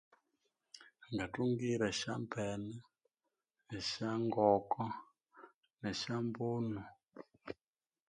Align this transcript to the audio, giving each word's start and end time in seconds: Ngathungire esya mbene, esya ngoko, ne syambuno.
Ngathungire 1.13 1.85
esya 1.91 2.13
mbene, 2.23 2.75
esya 3.77 4.11
ngoko, 4.25 4.83
ne 5.79 5.91
syambuno. 5.99 6.83